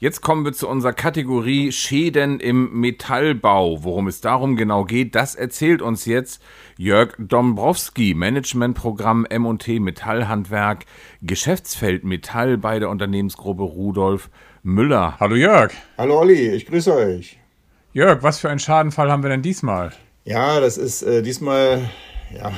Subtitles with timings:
[0.00, 3.84] Jetzt kommen wir zu unserer Kategorie Schäden im Metallbau.
[3.84, 6.40] Worum es darum genau geht, das erzählt uns jetzt
[6.78, 10.86] Jörg Dombrowski, Managementprogramm M&T Metallhandwerk,
[11.20, 14.30] Geschäftsfeld Metall bei der Unternehmensgruppe Rudolf
[14.62, 15.20] Müller.
[15.20, 15.70] Hallo Jörg.
[15.98, 17.38] Hallo Olli, ich grüße euch.
[17.92, 19.92] Jörg, was für einen Schadenfall haben wir denn diesmal?
[20.24, 21.90] Ja, das ist äh, diesmal
[22.34, 22.52] ja,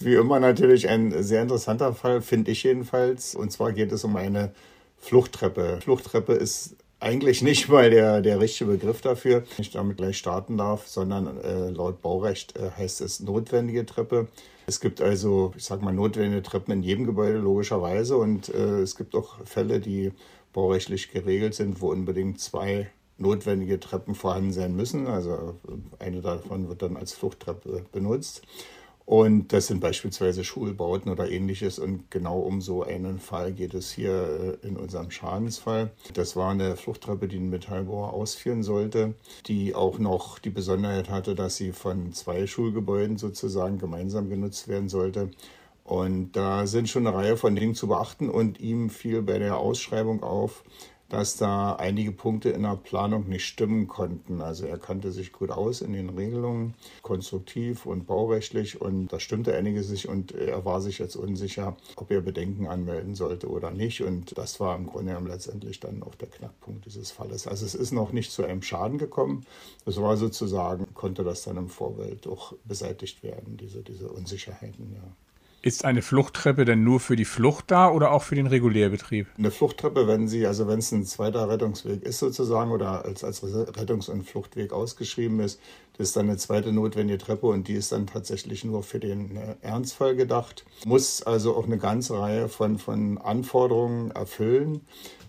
[0.00, 3.36] wie immer natürlich ein sehr interessanter Fall, finde ich jedenfalls.
[3.36, 4.50] Und zwar geht es um eine
[4.98, 5.78] Fluchttreppe.
[5.82, 10.56] Fluchttreppe ist eigentlich nicht mal der, der richtige Begriff dafür, wenn ich damit gleich starten
[10.56, 14.28] darf, sondern äh, laut Baurecht äh, heißt es notwendige Treppe.
[14.66, 18.96] Es gibt also, ich sag mal, notwendige Treppen in jedem Gebäude logischerweise und äh, es
[18.96, 20.12] gibt auch Fälle, die
[20.52, 25.06] baurechtlich geregelt sind, wo unbedingt zwei notwendige Treppen vorhanden sein müssen.
[25.06, 25.54] Also
[25.98, 28.42] eine davon wird dann als Fluchttreppe benutzt.
[29.06, 31.78] Und das sind beispielsweise Schulbauten oder ähnliches.
[31.78, 35.92] Und genau um so einen Fall geht es hier äh, in unserem Schadensfall.
[36.14, 39.14] Das war eine Fluchttreppe, die ein Metallbauer ausführen sollte,
[39.46, 44.88] die auch noch die Besonderheit hatte, dass sie von zwei Schulgebäuden sozusagen gemeinsam genutzt werden
[44.88, 45.30] sollte.
[45.84, 48.28] Und da sind schon eine Reihe von Dingen zu beachten.
[48.28, 50.64] Und ihm fiel bei der Ausschreibung auf,
[51.08, 54.40] dass da einige Punkte in der Planung nicht stimmen konnten.
[54.40, 59.54] Also er kannte sich gut aus in den Regelungen, konstruktiv und baurechtlich und da stimmte
[59.54, 64.02] einiges sich und er war sich jetzt unsicher, ob er Bedenken anmelden sollte oder nicht.
[64.02, 67.46] Und das war im Grunde genommen letztendlich dann auch der Knackpunkt dieses Falles.
[67.46, 69.46] Also es ist noch nicht zu einem Schaden gekommen.
[69.84, 75.02] Es war sozusagen, konnte das dann im Vorfeld auch beseitigt werden, diese, diese Unsicherheiten, ja.
[75.66, 79.26] Ist eine Fluchttreppe denn nur für die Flucht da oder auch für den Regulärbetrieb?
[79.36, 83.42] Eine Fluchttreppe, wenn sie, also wenn es ein zweiter Rettungsweg ist sozusagen oder als, als
[83.42, 85.58] Rettungs- und Fluchtweg ausgeschrieben ist,
[85.98, 89.36] das ist dann eine zweite notwendige Treppe und die ist dann tatsächlich nur für den
[89.36, 90.64] äh, Ernstfall gedacht.
[90.84, 94.82] Muss also auch eine ganze Reihe von, von Anforderungen erfüllen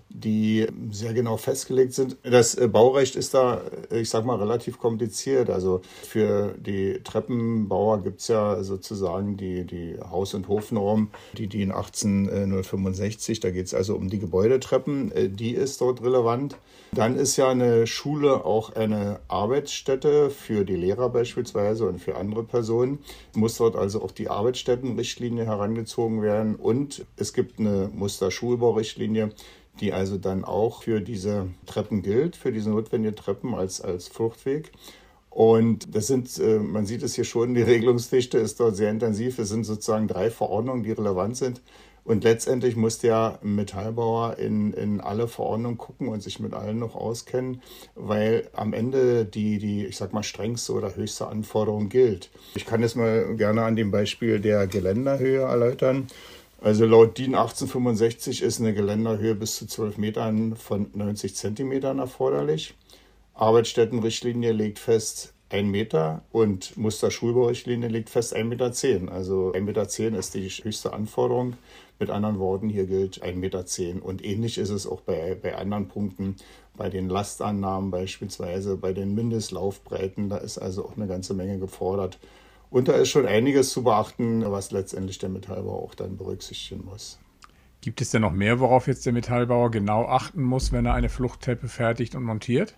[0.10, 2.18] die sehr genau festgelegt sind.
[2.24, 5.50] Das äh, Baurecht ist da, äh, ich sag mal, relativ kompliziert.
[5.50, 11.72] Also für die Treppenbauer gibt es ja sozusagen die, die Haus- und Hofnorm, die DIN
[11.72, 13.40] 18065.
[13.42, 15.12] Da geht es also um die Gebäudetreppen.
[15.12, 16.58] Äh, die ist dort relevant.
[16.94, 22.44] Dann ist ja eine Schule auch eine Arbeitsstätte für die Lehrer beispielsweise und für andere
[22.44, 23.00] Personen.
[23.36, 29.32] Muss dort also auch die Arbeitsstättenrichtlinie herangezogen werden und es gibt eine Musterschulbaurichtlinie,
[29.80, 34.72] die also dann auch für diese Treppen gilt, für diese notwendigen Treppen als, als Fluchtweg.
[35.30, 39.38] Und das sind, äh, man sieht es hier schon, die Regelungsdichte ist dort sehr intensiv.
[39.38, 41.62] Es sind sozusagen drei Verordnungen, die relevant sind.
[42.08, 46.96] Und letztendlich muss der Metallbauer in, in alle Verordnungen gucken und sich mit allen noch
[46.96, 47.62] auskennen,
[47.96, 52.30] weil am Ende die, die, ich sag mal, strengste oder höchste Anforderung gilt.
[52.56, 56.08] Ich kann es mal gerne an dem Beispiel der Geländerhöhe erläutern.
[56.60, 62.74] Also laut DIN 1865 ist eine Geländerhöhe bis zu 12 Metern von 90 Zentimetern erforderlich.
[63.36, 69.14] Arbeitsstättenrichtlinie legt fest 1 Meter und Musterschulbaurichtlinie legt fest 1,10 Meter.
[69.14, 71.54] Also 1,10 Meter ist die höchste Anforderung.
[72.00, 74.06] Mit anderen Worten, hier gilt 1,10 Meter.
[74.06, 76.36] Und ähnlich ist es auch bei, bei anderen Punkten,
[76.76, 80.30] bei den Lastannahmen beispielsweise, bei den Mindestlaufbreiten.
[80.30, 82.18] Da ist also auch eine ganze Menge gefordert.
[82.70, 87.20] Und da ist schon einiges zu beachten, was letztendlich der Metallbauer auch dann berücksichtigen muss.
[87.82, 91.10] Gibt es denn noch mehr, worauf jetzt der Metallbauer genau achten muss, wenn er eine
[91.10, 92.76] Fluchtteppe fertigt und montiert?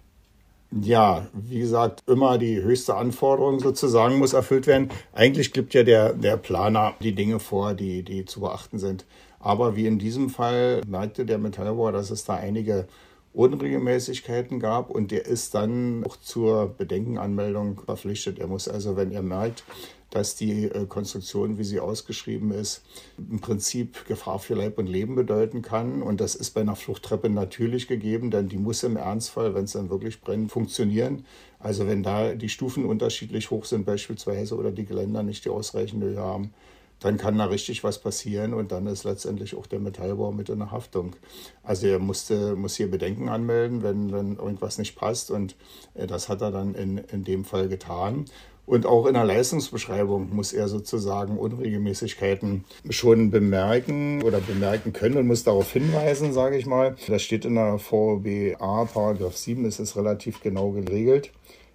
[0.71, 4.89] Ja, wie gesagt, immer die höchste Anforderung sozusagen muss erfüllt werden.
[5.13, 9.05] Eigentlich gibt ja der, der Planer die Dinge vor, die, die zu beachten sind.
[9.39, 12.87] Aber wie in diesem Fall merkte der Metallbauer, dass es da einige
[13.33, 18.39] Unregelmäßigkeiten gab und der ist dann auch zur Bedenkenanmeldung verpflichtet.
[18.39, 19.63] Er muss also, wenn er merkt,
[20.09, 22.81] dass die äh, Konstruktion, wie sie ausgeschrieben ist,
[23.17, 26.01] im Prinzip Gefahr für Leib und Leben bedeuten kann.
[26.01, 29.73] Und das ist bei einer Fluchttreppe natürlich gegeben, denn die muss im Ernstfall, wenn es
[29.73, 31.25] dann wirklich brennt, funktionieren.
[31.59, 36.07] Also wenn da die Stufen unterschiedlich hoch sind beispielsweise oder die Geländer nicht die ausreichende
[36.07, 36.53] Höhe haben,
[36.99, 40.59] dann kann da richtig was passieren und dann ist letztendlich auch der Metallbau mit in
[40.59, 41.15] der Haftung.
[41.63, 45.55] Also er musste, muss hier Bedenken anmelden, wenn, wenn irgendwas nicht passt und
[45.93, 48.25] äh, das hat er dann in, in dem Fall getan.
[48.69, 55.25] Und auch in der Leistungsbeschreibung muss er sozusagen Unregelmäßigkeiten schon bemerken oder bemerken können und
[55.25, 56.95] muss darauf hinweisen, sage ich mal.
[57.07, 61.31] Das steht in der VBA, Paragraph 7, ist es relativ genau geregelt.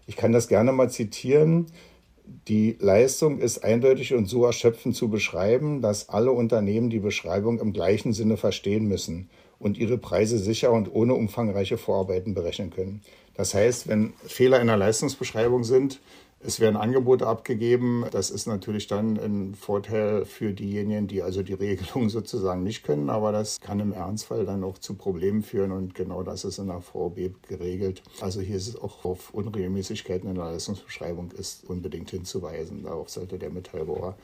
[0.07, 1.67] Ich kann das gerne mal zitieren.
[2.49, 7.75] Die Leistung ist eindeutig und so erschöpfend zu beschreiben, dass alle Unternehmen die Beschreibung im
[7.75, 9.29] gleichen Sinne verstehen müssen
[9.59, 13.03] und ihre Preise sicher und ohne umfangreiche Vorarbeiten berechnen können.
[13.35, 16.01] Das heißt, wenn Fehler in der Leistungsbeschreibung sind,
[16.47, 18.05] Es werden Angebote abgegeben.
[18.11, 23.09] Das ist natürlich dann ein Vorteil für diejenigen, die also die Regelung sozusagen nicht können.
[23.09, 25.73] Aber das kann im Ernstfall dann auch zu Problemen führen.
[25.73, 28.03] Und genau das ist in der VOB geregelt.
[28.21, 32.83] Also hier ist es auch auf Unregelmäßigkeiten in der Leistungsbeschreibung ist unbedingt hinzuweisen.
[32.83, 34.15] Darauf sollte der Metallbauer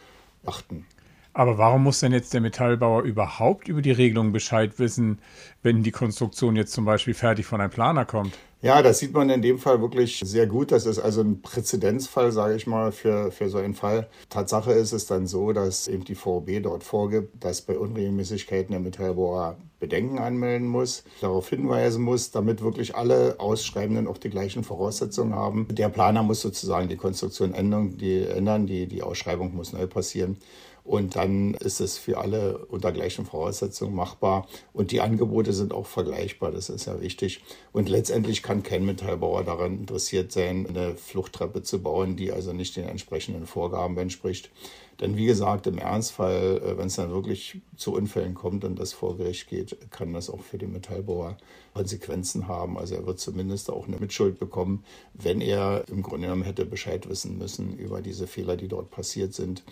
[0.44, 0.84] achten.
[1.32, 5.20] Aber warum muss denn jetzt der Metallbauer überhaupt über die Regelung Bescheid wissen,
[5.62, 8.37] wenn die Konstruktion jetzt zum Beispiel fertig von einem Planer kommt?
[8.62, 10.70] Ja, das sieht man in dem Fall wirklich sehr gut.
[10.70, 14.10] Das ist also ein Präzedenzfall, sage ich mal, für, für so einen Fall.
[14.28, 18.80] Tatsache ist es dann so, dass eben die VOB dort vorgibt, dass bei Unregelmäßigkeiten der
[18.80, 25.34] Metallbohrer Bedenken anmelden muss, darauf hinweisen muss, damit wirklich alle Ausschreibenden auch die gleichen Voraussetzungen
[25.34, 25.66] haben.
[25.70, 30.36] Der Planer muss sozusagen die Konstruktion ändern, die, ändern, die, die Ausschreibung muss neu passieren.
[30.84, 34.48] Und dann ist es für alle unter gleichen Voraussetzungen machbar.
[34.72, 37.42] Und die Angebote sind auch vergleichbar, das ist ja wichtig.
[37.72, 42.75] Und letztendlich kann kein Metallbauer daran interessiert sein, eine Fluchttreppe zu bauen, die also nicht
[42.75, 44.50] den entsprechenden Vorgaben entspricht.
[44.99, 48.93] Denn wie gesagt, im Ernstfall, äh, wenn es dann wirklich zu Unfällen kommt und das
[48.93, 51.37] vor Gericht geht, kann das auch für den Metallbauer
[51.75, 52.76] Konsequenzen haben.
[52.76, 54.82] Also er wird zumindest auch eine Mitschuld bekommen,
[55.14, 59.32] wenn er im Grunde genommen hätte Bescheid wissen müssen über diese Fehler, die dort passiert
[59.32, 59.62] sind.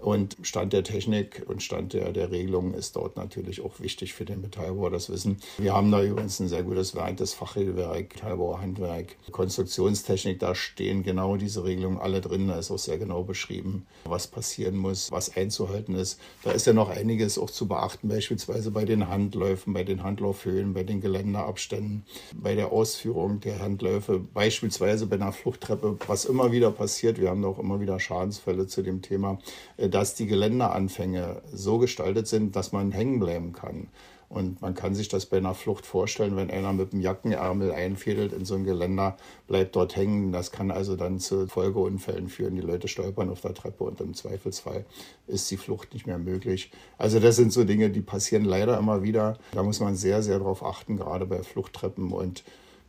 [0.00, 4.24] Und Stand der Technik und Stand der, der Regelung ist dort natürlich auch wichtig für
[4.24, 5.38] den Metallbauer, das Wissen.
[5.58, 11.36] Wir haben da übrigens ein sehr gutes Werk, das Fachregelwerk, Metallbauerhandwerk, Konstruktionstechnik, da stehen genau
[11.36, 12.48] diese Regelungen alle drin.
[12.48, 16.20] Da ist auch sehr genau beschrieben, was passieren muss, was einzuhalten ist.
[16.44, 20.74] Da ist ja noch einiges auch zu beachten, beispielsweise bei den Handläufen, bei den Handlaufhöhen,
[20.74, 22.04] bei den Geländeabständen,
[22.34, 27.20] bei der Ausführung der Handläufe, beispielsweise bei einer Fluchttreppe, was immer wieder passiert.
[27.20, 29.38] Wir haben da auch immer wieder Schadensfälle zu dem Thema
[29.88, 33.88] dass die Geländeanfänge so gestaltet sind, dass man hängen bleiben kann.
[34.28, 38.34] Und man kann sich das bei einer Flucht vorstellen, wenn einer mit dem Jackenärmel einfädelt
[38.34, 40.32] in so ein Geländer, bleibt dort hängen.
[40.32, 42.54] Das kann also dann zu Folgeunfällen führen.
[42.54, 44.84] Die Leute stolpern auf der Treppe und im Zweifelsfall
[45.26, 46.70] ist die Flucht nicht mehr möglich.
[46.98, 49.38] Also das sind so Dinge, die passieren leider immer wieder.
[49.52, 52.12] Da muss man sehr, sehr darauf achten, gerade bei Fluchttreppen.
[52.12, 52.44] Und